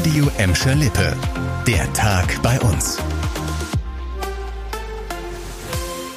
Radio 0.00 0.30
Emscher 0.38 0.74
Lippe. 0.76 1.14
Der 1.66 1.92
Tag 1.92 2.40
bei 2.42 2.58
uns. 2.60 2.96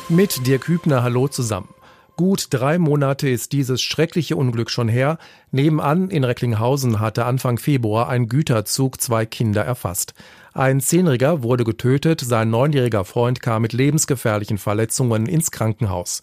Mit 0.07 0.47
Dirk 0.47 0.69
Hübner, 0.69 1.03
hallo 1.03 1.27
zusammen. 1.27 1.72
Gut 2.15 2.47
drei 2.51 2.77
Monate 2.77 3.27
ist 3.27 3.53
dieses 3.53 3.81
schreckliche 3.81 4.35
Unglück 4.35 4.69
schon 4.69 4.87
her. 4.87 5.17
Nebenan 5.49 6.11
in 6.11 6.23
Recklinghausen 6.23 6.99
hatte 6.99 7.25
Anfang 7.25 7.57
Februar 7.57 8.07
ein 8.07 8.29
Güterzug 8.29 9.01
zwei 9.01 9.25
Kinder 9.25 9.63
erfasst. 9.63 10.13
Ein 10.53 10.79
Zehnjähriger 10.79 11.41
wurde 11.41 11.63
getötet, 11.63 12.21
sein 12.21 12.51
neunjähriger 12.51 13.03
Freund 13.03 13.41
kam 13.41 13.63
mit 13.63 13.73
lebensgefährlichen 13.73 14.59
Verletzungen 14.59 15.25
ins 15.25 15.49
Krankenhaus. 15.49 16.21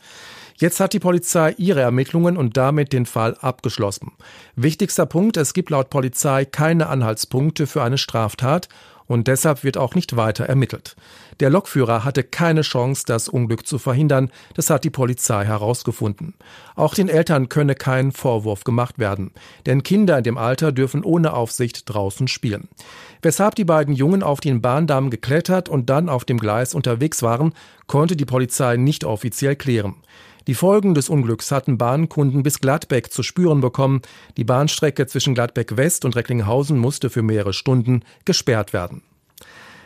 Jetzt 0.56 0.78
hat 0.78 0.92
die 0.92 1.00
Polizei 1.00 1.54
ihre 1.58 1.80
Ermittlungen 1.80 2.36
und 2.36 2.56
damit 2.56 2.92
den 2.92 3.06
Fall 3.06 3.36
abgeschlossen. 3.40 4.12
Wichtigster 4.54 5.06
Punkt, 5.06 5.38
es 5.38 5.54
gibt 5.54 5.70
laut 5.70 5.90
Polizei 5.90 6.44
keine 6.44 6.86
Anhaltspunkte 6.86 7.66
für 7.66 7.82
eine 7.82 7.98
Straftat 7.98 8.68
und 9.10 9.26
deshalb 9.26 9.64
wird 9.64 9.76
auch 9.76 9.96
nicht 9.96 10.14
weiter 10.16 10.44
ermittelt. 10.44 10.94
Der 11.40 11.50
Lokführer 11.50 12.04
hatte 12.04 12.22
keine 12.22 12.60
Chance, 12.60 13.02
das 13.04 13.28
Unglück 13.28 13.66
zu 13.66 13.78
verhindern, 13.78 14.30
das 14.54 14.70
hat 14.70 14.84
die 14.84 14.90
Polizei 14.90 15.44
herausgefunden. 15.44 16.34
Auch 16.76 16.94
den 16.94 17.08
Eltern 17.08 17.48
könne 17.48 17.74
kein 17.74 18.12
Vorwurf 18.12 18.62
gemacht 18.62 19.00
werden, 19.00 19.32
denn 19.66 19.82
Kinder 19.82 20.16
in 20.18 20.22
dem 20.22 20.38
Alter 20.38 20.70
dürfen 20.70 21.02
ohne 21.02 21.32
Aufsicht 21.32 21.92
draußen 21.92 22.28
spielen. 22.28 22.68
Weshalb 23.20 23.56
die 23.56 23.64
beiden 23.64 23.94
Jungen 23.94 24.22
auf 24.22 24.38
den 24.38 24.62
Bahndamm 24.62 25.10
geklettert 25.10 25.68
und 25.68 25.90
dann 25.90 26.08
auf 26.08 26.24
dem 26.24 26.38
Gleis 26.38 26.72
unterwegs 26.72 27.20
waren, 27.20 27.52
konnte 27.88 28.14
die 28.14 28.24
Polizei 28.24 28.76
nicht 28.76 29.02
offiziell 29.02 29.56
klären. 29.56 29.96
Die 30.46 30.54
Folgen 30.54 30.94
des 30.94 31.08
Unglücks 31.08 31.50
hatten 31.50 31.78
Bahnkunden 31.78 32.42
bis 32.42 32.60
Gladbeck 32.60 33.12
zu 33.12 33.22
spüren 33.22 33.60
bekommen. 33.60 34.02
Die 34.36 34.44
Bahnstrecke 34.44 35.06
zwischen 35.06 35.34
Gladbeck 35.34 35.76
West 35.76 36.04
und 36.04 36.16
Recklinghausen 36.16 36.78
musste 36.78 37.10
für 37.10 37.22
mehrere 37.22 37.52
Stunden 37.52 38.04
gesperrt 38.24 38.72
werden. 38.72 39.02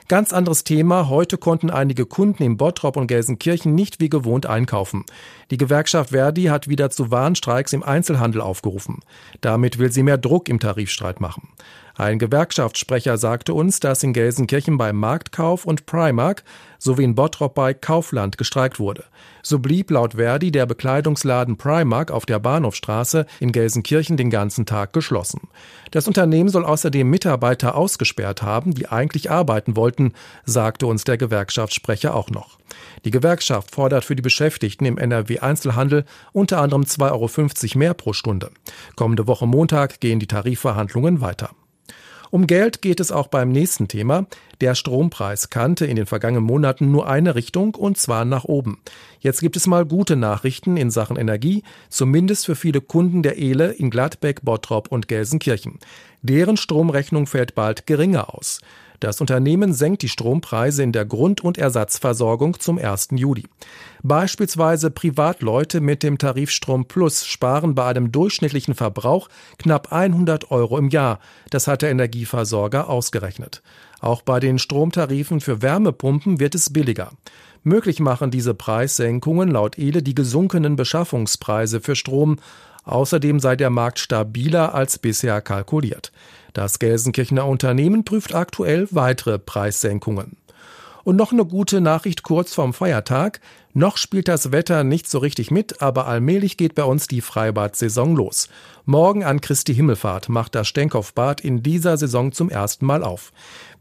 Ganz 0.06 0.34
anderes 0.34 0.64
Thema. 0.64 1.08
Heute 1.08 1.38
konnten 1.38 1.70
einige 1.70 2.04
Kunden 2.04 2.42
in 2.42 2.58
Bottrop 2.58 2.98
und 2.98 3.06
Gelsenkirchen 3.06 3.74
nicht 3.74 4.00
wie 4.00 4.10
gewohnt 4.10 4.44
einkaufen. 4.44 5.06
Die 5.50 5.56
Gewerkschaft 5.56 6.10
Verdi 6.10 6.44
hat 6.44 6.68
wieder 6.68 6.90
zu 6.90 7.10
Warnstreiks 7.10 7.72
im 7.72 7.82
Einzelhandel 7.82 8.42
aufgerufen. 8.42 9.00
Damit 9.40 9.78
will 9.78 9.90
sie 9.90 10.02
mehr 10.02 10.18
Druck 10.18 10.50
im 10.50 10.60
Tarifstreit 10.60 11.22
machen. 11.22 11.48
Ein 11.96 12.18
Gewerkschaftssprecher 12.18 13.18
sagte 13.18 13.54
uns, 13.54 13.78
dass 13.78 14.02
in 14.02 14.12
Gelsenkirchen 14.12 14.76
bei 14.78 14.92
Marktkauf 14.92 15.64
und 15.64 15.86
Primark 15.86 16.42
sowie 16.78 17.04
in 17.04 17.14
Bottrop 17.14 17.54
bei 17.54 17.72
Kaufland 17.72 18.36
gestreikt 18.36 18.80
wurde. 18.80 19.04
So 19.42 19.60
blieb 19.60 19.92
laut 19.92 20.14
Verdi 20.14 20.50
der 20.50 20.66
Bekleidungsladen 20.66 21.56
Primark 21.56 22.10
auf 22.10 22.26
der 22.26 22.40
Bahnhofstraße 22.40 23.26
in 23.38 23.52
Gelsenkirchen 23.52 24.16
den 24.16 24.28
ganzen 24.28 24.66
Tag 24.66 24.92
geschlossen. 24.92 25.42
Das 25.92 26.08
Unternehmen 26.08 26.48
soll 26.48 26.64
außerdem 26.64 27.08
Mitarbeiter 27.08 27.76
ausgesperrt 27.76 28.42
haben, 28.42 28.74
die 28.74 28.88
eigentlich 28.88 29.30
arbeiten 29.30 29.76
wollten, 29.76 30.14
sagte 30.44 30.86
uns 30.86 31.04
der 31.04 31.16
Gewerkschaftssprecher 31.16 32.14
auch 32.14 32.30
noch. 32.30 32.58
Die 33.04 33.12
Gewerkschaft 33.12 33.70
fordert 33.70 34.04
für 34.04 34.16
die 34.16 34.22
Beschäftigten 34.22 34.84
im 34.84 34.98
NRW 34.98 35.38
Einzelhandel 35.38 36.04
unter 36.32 36.60
anderem 36.60 36.82
2,50 36.82 37.12
Euro 37.12 37.78
mehr 37.78 37.94
pro 37.94 38.12
Stunde. 38.12 38.50
Kommende 38.96 39.28
Woche 39.28 39.46
Montag 39.46 40.00
gehen 40.00 40.18
die 40.18 40.26
Tarifverhandlungen 40.26 41.20
weiter. 41.20 41.50
Um 42.34 42.48
Geld 42.48 42.82
geht 42.82 42.98
es 42.98 43.12
auch 43.12 43.28
beim 43.28 43.50
nächsten 43.50 43.86
Thema. 43.86 44.26
Der 44.60 44.74
Strompreis 44.74 45.50
kannte 45.50 45.86
in 45.86 45.94
den 45.94 46.06
vergangenen 46.06 46.42
Monaten 46.42 46.90
nur 46.90 47.06
eine 47.06 47.36
Richtung 47.36 47.76
und 47.76 47.96
zwar 47.96 48.24
nach 48.24 48.42
oben. 48.42 48.82
Jetzt 49.20 49.40
gibt 49.40 49.54
es 49.54 49.68
mal 49.68 49.86
gute 49.86 50.16
Nachrichten 50.16 50.76
in 50.76 50.90
Sachen 50.90 51.16
Energie, 51.16 51.62
zumindest 51.90 52.46
für 52.46 52.56
viele 52.56 52.80
Kunden 52.80 53.22
der 53.22 53.38
Ehle 53.38 53.70
in 53.70 53.88
Gladbeck, 53.88 54.42
Bottrop 54.42 54.88
und 54.88 55.06
Gelsenkirchen. 55.06 55.78
Deren 56.22 56.56
Stromrechnung 56.56 57.28
fällt 57.28 57.54
bald 57.54 57.86
geringer 57.86 58.34
aus. 58.34 58.60
Das 59.04 59.20
Unternehmen 59.20 59.74
senkt 59.74 60.00
die 60.00 60.08
Strompreise 60.08 60.82
in 60.82 60.90
der 60.90 61.04
Grund- 61.04 61.44
und 61.44 61.58
Ersatzversorgung 61.58 62.58
zum 62.58 62.78
1. 62.78 63.08
Juli. 63.10 63.44
Beispielsweise 64.02 64.90
Privatleute 64.90 65.82
mit 65.82 66.02
dem 66.02 66.16
Tarifstrom 66.16 66.86
Plus 66.86 67.26
sparen 67.26 67.74
bei 67.74 67.84
einem 67.84 68.12
durchschnittlichen 68.12 68.74
Verbrauch 68.74 69.28
knapp 69.58 69.92
100 69.92 70.50
Euro 70.50 70.78
im 70.78 70.88
Jahr. 70.88 71.20
Das 71.50 71.66
hat 71.66 71.82
der 71.82 71.90
Energieversorger 71.90 72.88
ausgerechnet. 72.88 73.62
Auch 74.00 74.22
bei 74.22 74.40
den 74.40 74.58
Stromtarifen 74.58 75.42
für 75.42 75.60
Wärmepumpen 75.60 76.40
wird 76.40 76.54
es 76.54 76.72
billiger. 76.72 77.10
Möglich 77.62 78.00
machen 78.00 78.30
diese 78.30 78.54
Preissenkungen 78.54 79.50
laut 79.50 79.76
ELE 79.76 80.02
die 80.02 80.14
gesunkenen 80.14 80.76
Beschaffungspreise 80.76 81.82
für 81.82 81.94
Strom. 81.94 82.36
Außerdem 82.84 83.40
sei 83.40 83.56
der 83.56 83.70
Markt 83.70 83.98
stabiler 83.98 84.74
als 84.74 84.98
bisher 84.98 85.40
kalkuliert. 85.40 86.12
Das 86.52 86.78
Gelsenkirchener 86.78 87.46
Unternehmen 87.46 88.04
prüft 88.04 88.34
aktuell 88.34 88.86
weitere 88.90 89.38
Preissenkungen. 89.38 90.36
Und 91.04 91.16
noch 91.16 91.32
eine 91.32 91.44
gute 91.44 91.82
Nachricht 91.82 92.22
kurz 92.22 92.54
vorm 92.54 92.72
Feiertag. 92.72 93.40
Noch 93.74 93.98
spielt 93.98 94.26
das 94.26 94.52
Wetter 94.52 94.84
nicht 94.84 95.10
so 95.10 95.18
richtig 95.18 95.50
mit, 95.50 95.82
aber 95.82 96.06
allmählich 96.06 96.56
geht 96.56 96.74
bei 96.74 96.84
uns 96.84 97.08
die 97.08 97.20
Freibad-Saison 97.20 98.16
los. 98.16 98.48
Morgen 98.86 99.22
an 99.22 99.42
Christi 99.42 99.74
Himmelfahrt 99.74 100.30
macht 100.30 100.54
das 100.54 100.66
Stenkopfbad 100.68 101.42
in 101.42 101.62
dieser 101.62 101.98
Saison 101.98 102.32
zum 102.32 102.48
ersten 102.48 102.86
Mal 102.86 103.02
auf. 103.02 103.32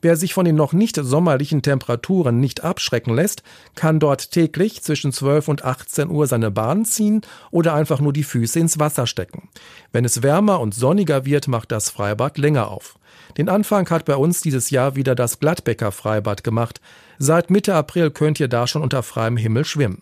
Wer 0.02 0.18
sich 0.18 0.34
von 0.34 0.44
den 0.44 0.56
noch 0.56 0.74
nicht 0.74 0.98
sommerlichen 0.98 1.62
Temperaturen 1.62 2.42
nicht 2.42 2.66
abschrecken 2.66 3.16
lässt, 3.16 3.42
kann 3.76 4.02
dort 4.02 4.32
täglich 4.32 4.84
zwischen 4.84 5.14
12 5.14 5.48
und 5.48 5.64
18 5.64 6.10
Uhr 6.10 6.28
seine 6.28 6.52
Bahn 6.52 6.84
ziehen 6.84 7.22
oder 7.52 7.74
einfach 7.74 8.02
nur 8.02 8.12
die 8.12 8.24
Füße 8.24 8.60
ins 8.60 8.80
Wasser 8.80 9.08
stecken. 9.08 9.48
Wenn 9.94 10.04
es 10.04 10.24
wärmer 10.24 10.60
und 10.60 10.76
sonniger 10.76 11.24
wird, 11.26 11.48
macht 11.48 11.72
das 11.72 11.90
Freibad 11.90 12.38
länger 12.38 12.70
auf. 12.70 12.98
Den 13.38 13.50
Anfang 13.50 13.90
hat 13.90 14.06
bei 14.06 14.16
uns 14.16 14.42
dieses 14.42 14.70
Jahr 14.70 14.96
wieder 14.96 15.16
das 15.16 15.40
Gladbecker 15.40 15.92
Freibad 15.92 16.44
gemacht. 16.44 16.82
Seit 17.18 17.50
Mitte 17.50 17.74
April 17.76 18.12
könnt 18.12 18.40
ihr 18.40 18.48
da 18.48 18.68
schon 18.68 18.82
unter 18.82 19.04
freiem 19.04 19.38
Himmel 19.38 19.66
schwimmen. 19.66 20.02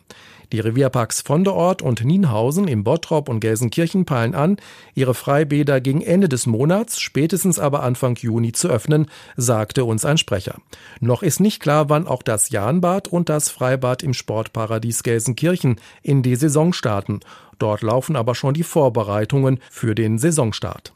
Die 0.51 0.59
Revierparks 0.59 1.21
Vondeort 1.21 1.81
und 1.81 2.03
Nienhausen 2.03 2.67
im 2.67 2.83
Bottrop 2.83 3.29
und 3.29 3.39
Gelsenkirchen 3.39 4.03
peilen 4.03 4.35
an, 4.35 4.57
ihre 4.93 5.13
Freibäder 5.13 5.79
gegen 5.79 6.01
Ende 6.01 6.27
des 6.27 6.45
Monats, 6.45 6.99
spätestens 6.99 7.57
aber 7.57 7.83
Anfang 7.83 8.17
Juni 8.17 8.51
zu 8.51 8.67
öffnen, 8.67 9.05
sagte 9.37 9.85
uns 9.85 10.03
ein 10.03 10.17
Sprecher. 10.17 10.55
Noch 10.99 11.23
ist 11.23 11.39
nicht 11.39 11.61
klar, 11.61 11.89
wann 11.89 12.05
auch 12.05 12.21
das 12.21 12.49
Jahnbad 12.49 13.07
und 13.07 13.29
das 13.29 13.49
Freibad 13.49 14.03
im 14.03 14.13
Sportparadies 14.13 15.03
Gelsenkirchen 15.03 15.79
in 16.01 16.21
die 16.21 16.35
Saison 16.35 16.73
starten. 16.73 17.21
Dort 17.57 17.81
laufen 17.81 18.17
aber 18.17 18.35
schon 18.35 18.53
die 18.53 18.63
Vorbereitungen 18.63 19.59
für 19.69 19.95
den 19.95 20.17
Saisonstart. 20.17 20.93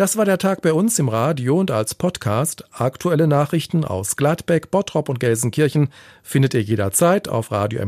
Das 0.00 0.16
war 0.16 0.24
der 0.24 0.38
Tag 0.38 0.62
bei 0.62 0.72
uns 0.72 0.98
im 0.98 1.10
Radio 1.10 1.60
und 1.60 1.70
als 1.70 1.94
Podcast. 1.94 2.64
Aktuelle 2.72 3.26
Nachrichten 3.26 3.84
aus 3.84 4.16
Gladbeck, 4.16 4.70
Bottrop 4.70 5.10
und 5.10 5.20
Gelsenkirchen 5.20 5.90
findet 6.22 6.54
ihr 6.54 6.62
jederzeit 6.62 7.28
auf 7.28 7.52
radio 7.52 7.82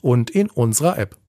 und 0.00 0.30
in 0.30 0.48
unserer 0.48 0.98
App. 0.98 1.16